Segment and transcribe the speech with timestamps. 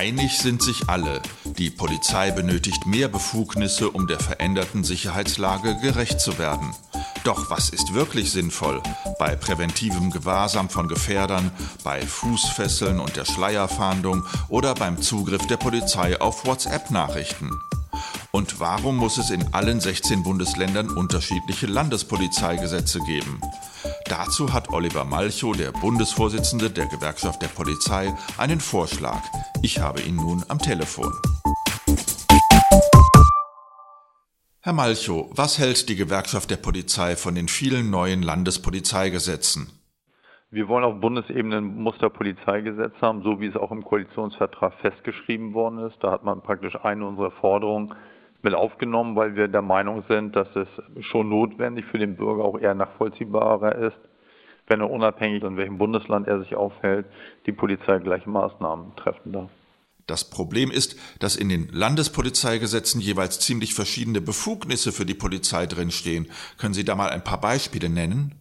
[0.00, 1.20] Einig sind sich alle.
[1.58, 6.74] Die Polizei benötigt mehr Befugnisse, um der veränderten Sicherheitslage gerecht zu werden.
[7.24, 8.82] Doch was ist wirklich sinnvoll?
[9.18, 11.50] Bei präventivem Gewahrsam von Gefährdern,
[11.84, 17.50] bei Fußfesseln und der Schleierfahndung oder beim Zugriff der Polizei auf WhatsApp-Nachrichten?
[18.30, 23.38] Und warum muss es in allen 16 Bundesländern unterschiedliche Landespolizeigesetze geben?
[24.06, 29.20] Dazu hat Oliver Malchow, der Bundesvorsitzende der Gewerkschaft der Polizei, einen Vorschlag.
[29.62, 31.12] Ich habe ihn nun am Telefon.
[34.62, 39.68] Herr Malchow, was hält die Gewerkschaft der Polizei von den vielen neuen Landespolizeigesetzen?
[40.50, 45.80] Wir wollen auf Bundesebene ein Musterpolizeigesetz haben, so wie es auch im Koalitionsvertrag festgeschrieben worden
[45.80, 45.96] ist.
[46.00, 47.94] Da hat man praktisch eine unserer Forderungen
[48.40, 50.68] mit aufgenommen, weil wir der Meinung sind, dass es
[51.04, 53.98] schon notwendig für den Bürger auch eher nachvollziehbarer ist,
[54.70, 57.06] wenn er unabhängig in welchem Bundesland er sich aufhält,
[57.46, 59.50] die Polizei gleiche Maßnahmen treffen darf.
[60.06, 66.28] Das Problem ist, dass in den Landespolizeigesetzen jeweils ziemlich verschiedene Befugnisse für die Polizei drinstehen.
[66.58, 68.34] Können Sie da mal ein paar Beispiele nennen?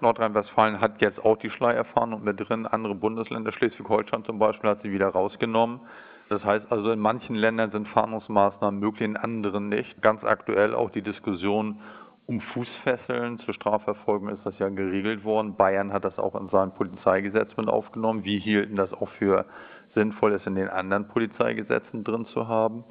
[0.00, 2.66] Nordrhein-Westfalen hat jetzt auch die Schleierfahndung mit drin.
[2.66, 5.80] Andere Bundesländer, Schleswig-Holstein zum Beispiel, hat sie wieder rausgenommen.
[6.28, 10.02] Das heißt also, in manchen Ländern sind Fahndungsmaßnahmen möglich, in anderen nicht.
[10.02, 11.80] Ganz aktuell auch die Diskussion
[12.26, 15.56] um Fußfesseln zur Strafverfolgung ist das ja geregelt worden.
[15.56, 18.24] Bayern hat das auch in sein Polizeigesetz mit aufgenommen.
[18.24, 19.46] Wir hielten das auch für
[19.94, 22.84] sinnvoll, es in den anderen Polizeigesetzen drin zu haben.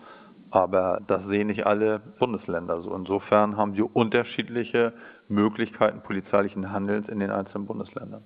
[0.52, 2.96] Aber das sehen nicht alle Bundesländer so.
[2.96, 4.94] Insofern haben wir unterschiedliche
[5.28, 8.26] Möglichkeiten polizeilichen Handelns in den einzelnen Bundesländern.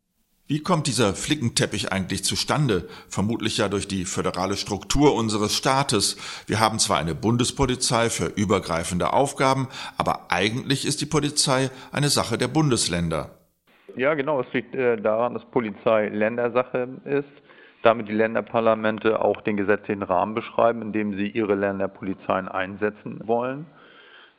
[0.51, 2.87] Wie kommt dieser Flickenteppich eigentlich zustande?
[3.07, 6.17] Vermutlich ja durch die föderale Struktur unseres Staates.
[6.47, 9.67] Wir haben zwar eine Bundespolizei für übergreifende Aufgaben,
[9.99, 13.29] aber eigentlich ist die Polizei eine Sache der Bundesländer.
[13.95, 14.41] Ja, genau.
[14.41, 17.29] Es liegt äh, daran, dass Polizei Ländersache ist.
[17.83, 23.67] Damit die Länderparlamente auch den gesetzlichen Rahmen beschreiben, in dem sie ihre Länderpolizeien einsetzen wollen.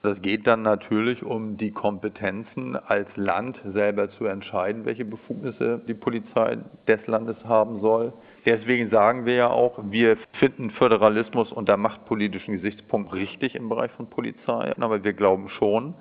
[0.02, 5.92] Das geht dann natürlich um die Kompetenzen als Land selber zu entscheiden, welche Befugnisse die
[5.92, 6.56] Polizei
[6.88, 8.14] des Landes haben soll.
[8.46, 14.08] Deswegen sagen wir ja auch, wir finden Föderalismus unter machtpolitischen Gesichtspunkt richtig im Bereich von
[14.08, 15.92] Polizei, aber wir glauben schon,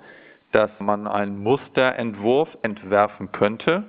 [0.52, 3.84] dass man einen Musterentwurf entwerfen könnte,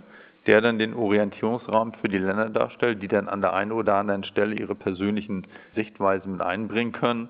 [0.45, 4.25] der dann den Orientierungsrahmen für die Länder darstellt, die dann an der einen oder anderen
[4.25, 7.29] Stelle ihre persönlichen Sichtweisen mit einbringen können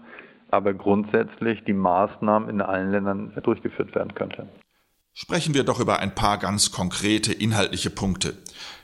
[0.51, 4.47] aber grundsätzlich die Maßnahmen in allen Ländern durchgeführt werden könnte.
[5.13, 8.33] Sprechen wir doch über ein paar ganz konkrete inhaltliche Punkte.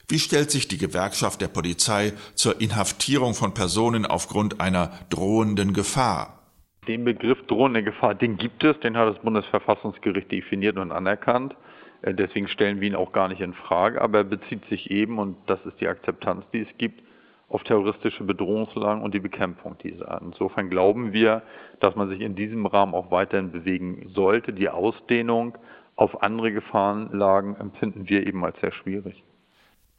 [0.10, 6.42] Wie stellt sich die Gewerkschaft der Polizei zur Inhaftierung von Personen aufgrund einer drohenden Gefahr?
[6.88, 11.56] Den Begriff drohende Gefahr, den gibt es, den hat das Bundesverfassungsgericht definiert und anerkannt.
[12.02, 15.20] Äh, deswegen stellen wir ihn auch gar nicht in Frage, aber er bezieht sich eben,
[15.20, 17.02] und das ist die Akzeptanz, die es gibt,
[17.50, 20.22] auf terroristische Bedrohungslagen und die Bekämpfung dieser.
[20.22, 21.44] Insofern glauben wir,
[21.80, 24.52] dass man sich in diesem Rahmen auch weiterhin bewegen sollte.
[24.52, 25.58] Die Ausdehnung
[25.96, 29.24] auf andere Gefahrenlagen empfinden wir eben als sehr schwierig.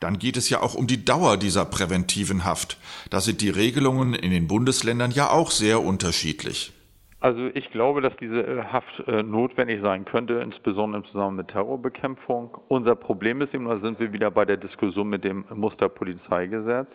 [0.01, 2.79] Dann geht es ja auch um die Dauer dieser präventiven Haft.
[3.11, 6.73] Da sind die Regelungen in den Bundesländern ja auch sehr unterschiedlich.
[7.21, 11.49] Also ich glaube, dass diese äh, Haft äh, notwendig sein könnte, insbesondere im Zusammenhang mit
[11.49, 12.57] Terrorbekämpfung.
[12.69, 16.87] Unser Problem ist eben, da sind wir wieder bei der Diskussion mit dem Musterpolizeigesetz.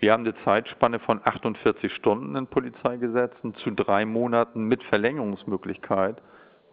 [0.00, 6.22] Wir haben eine Zeitspanne von 48 Stunden in Polizeigesetzen zu drei Monaten mit Verlängerungsmöglichkeit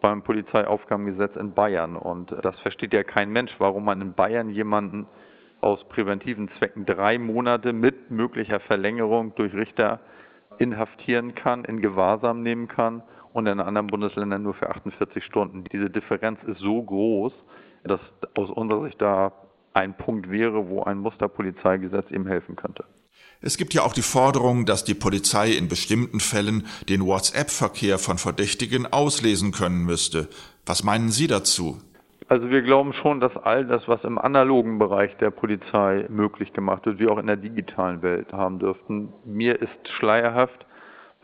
[0.00, 1.96] beim Polizeiaufgabengesetz in Bayern.
[1.96, 5.08] Und das versteht ja kein Mensch, warum man in Bayern jemanden
[5.60, 9.98] aus präventiven Zwecken drei Monate mit möglicher Verlängerung durch Richter
[10.58, 15.64] inhaftieren kann, in Gewahrsam nehmen kann und in anderen Bundesländern nur für 48 Stunden.
[15.72, 17.32] Diese Differenz ist so groß,
[17.82, 18.00] dass
[18.36, 19.32] aus unserer Sicht da
[19.74, 22.84] ein Punkt wäre, wo ein Musterpolizeigesetz ihm helfen könnte.
[23.40, 28.18] Es gibt ja auch die Forderung, dass die Polizei in bestimmten Fällen den WhatsApp-Verkehr von
[28.18, 30.28] Verdächtigen auslesen können müsste.
[30.64, 31.78] Was meinen Sie dazu?
[32.28, 36.84] Also wir glauben schon, dass all das, was im analogen Bereich der Polizei möglich gemacht
[36.84, 39.12] wird, wir auch in der digitalen Welt haben dürften.
[39.24, 40.65] Mir ist schleierhaft,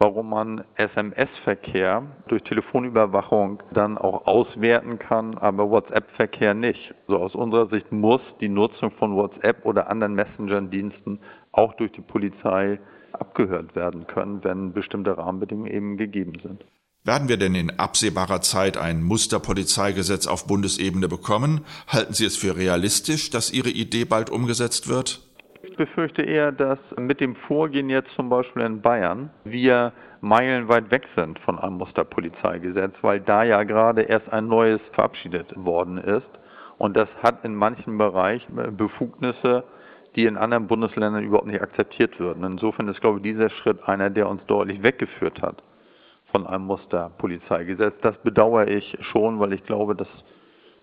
[0.02, 6.92] warum man SMS-Verkehr durch Telefonüberwachung dann auch auswerten kann, aber WhatsApp-Verkehr nicht.
[7.06, 11.20] So aus unserer Sicht muss die Nutzung von WhatsApp oder anderen Messenger-Diensten
[11.52, 12.80] auch durch die Polizei
[13.12, 16.64] abgehört werden können, wenn bestimmte Rahmenbedingungen eben gegeben sind.
[17.04, 21.60] Werden wir denn in absehbarer Zeit ein Musterpolizeigesetz auf Bundesebene bekommen?
[21.86, 25.31] Halten Sie es für realistisch, dass Ihre Idee bald umgesetzt wird?
[25.76, 31.38] Befürchte eher, dass mit dem Vorgehen jetzt zum Beispiel in Bayern wir meilenweit weg sind
[31.40, 36.28] von einem Musterpolizeigesetz, weil da ja gerade erst ein neues verabschiedet worden ist.
[36.78, 39.64] Und das hat in manchen Bereichen Befugnisse,
[40.16, 42.44] die in anderen Bundesländern überhaupt nicht akzeptiert würden.
[42.44, 45.62] Insofern ist, glaube ich, dieser Schritt einer, der uns deutlich weggeführt hat
[46.30, 47.94] von einem Musterpolizeigesetz.
[48.02, 50.08] Das bedauere ich schon, weil ich glaube, dass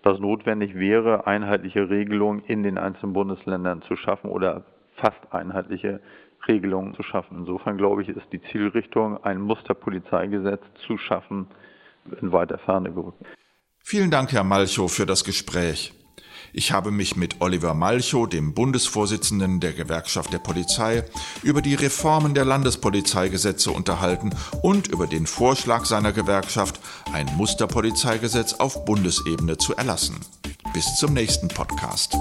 [0.02, 4.62] das notwendig wäre, einheitliche Regelungen in den einzelnen Bundesländern zu schaffen oder
[5.00, 6.00] fast einheitliche
[6.48, 7.38] Regelungen zu schaffen.
[7.38, 11.46] Insofern glaube ich, ist die Zielrichtung, ein Musterpolizeigesetz zu schaffen,
[12.20, 13.24] in weiter Ferne gerückt.
[13.78, 15.92] Vielen Dank, Herr Malchow, für das Gespräch.
[16.52, 21.04] Ich habe mich mit Oliver Malchow, dem Bundesvorsitzenden der Gewerkschaft der Polizei,
[21.42, 24.30] über die Reformen der Landespolizeigesetze unterhalten
[24.62, 26.80] und über den Vorschlag seiner Gewerkschaft,
[27.12, 30.16] ein Musterpolizeigesetz auf Bundesebene zu erlassen.
[30.72, 32.16] Bis zum nächsten Podcast.